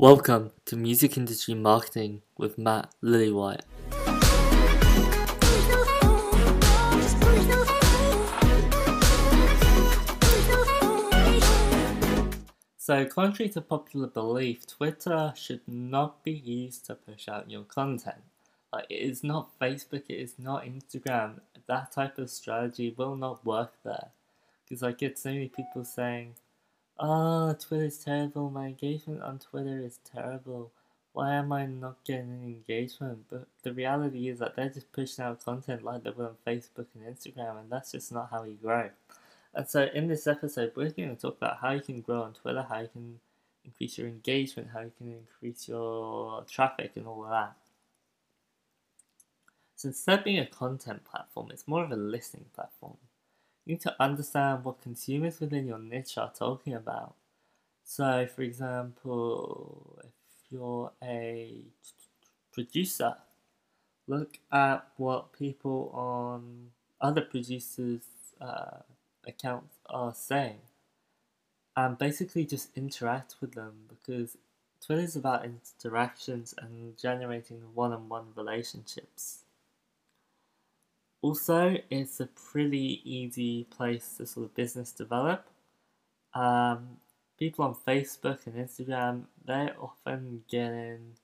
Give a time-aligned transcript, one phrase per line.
[0.00, 3.60] Welcome to Music Industry Marketing with Matt Lillywhite.
[12.78, 18.22] So, contrary to popular belief, Twitter should not be used to push out your content.
[18.72, 21.40] Like, it is not Facebook, it is not Instagram.
[21.66, 24.08] That type of strategy will not work there.
[24.66, 26.36] Because I get so many people saying,
[27.00, 28.50] Ah, oh, Twitter's terrible.
[28.50, 30.70] My engagement on Twitter is terrible.
[31.14, 33.24] Why am I not getting engagement?
[33.30, 36.86] But the reality is that they're just pushing out content like they would on Facebook
[36.94, 38.90] and Instagram, and that's just not how you grow.
[39.54, 42.34] And so, in this episode, we're going to talk about how you can grow on
[42.34, 43.18] Twitter, how you can
[43.64, 47.56] increase your engagement, how you can increase your traffic, and all of that.
[49.76, 52.98] So, instead of being a content platform, it's more of a listening platform
[53.70, 57.14] need to understand what consumers within your niche are talking about.
[57.84, 60.12] So, for example, if
[60.50, 61.62] you're a
[62.52, 63.14] producer,
[64.06, 68.02] look at what people on other producers'
[68.40, 68.78] uh,
[69.26, 70.60] accounts are saying
[71.76, 74.36] and basically just interact with them because
[74.84, 79.44] Twitter is about interactions and generating one on one relationships.
[81.22, 85.46] Also, it's a pretty easy place to sort of business develop.
[86.34, 86.96] Um,
[87.38, 91.14] people on Facebook and Instagram, they're often getting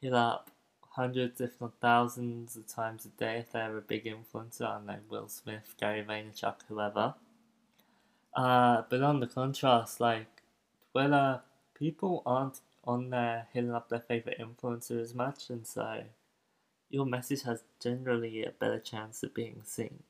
[0.00, 0.50] hit up
[0.94, 4.98] hundreds, if not thousands, of times a day if they're a big influencer, I know
[5.08, 7.14] Will Smith, Gary Vaynerchuk, whoever.
[8.34, 10.42] Uh, but on the contrast, like
[10.92, 11.40] Twitter,
[11.74, 16.04] people aren't on there hitting up their favorite influencer as much, and so
[16.94, 20.04] your message has generally a better chance of being seen.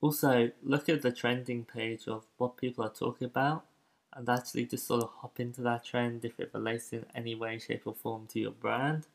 [0.00, 3.64] Also, look at the trending page of what people are talking about
[4.12, 7.58] and actually just sort of hop into that trend if it relates in any way,
[7.58, 9.06] shape, or form to your brand.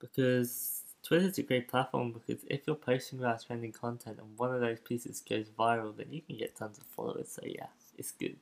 [0.00, 4.52] Because Twitter is a great platform because if you're posting about trending content and one
[4.52, 7.28] of those pieces goes viral, then you can get tons of followers.
[7.28, 8.38] So, yeah, it's good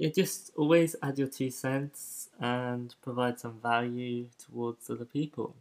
[0.00, 5.54] yeah, just always add your two cents and provide some value towards other people.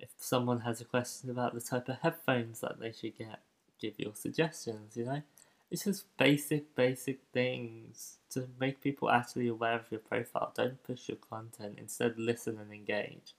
[0.00, 3.38] If someone has a question about the type of headphones that they should get,
[3.80, 5.22] give your suggestions, you know?
[5.70, 10.52] It's just basic, basic things to make people actually aware of your profile.
[10.56, 13.32] Don't push your content, instead, listen and engage.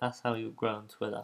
[0.00, 1.22] That's how you'll grow on Twitter.